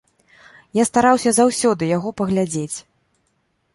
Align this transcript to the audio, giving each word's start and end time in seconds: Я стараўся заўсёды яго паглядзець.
Я 0.77 0.83
стараўся 0.91 1.33
заўсёды 1.39 1.83
яго 1.97 2.09
паглядзець. 2.23 2.77